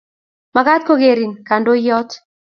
[0.53, 2.09] makat kokerin kanyaindwt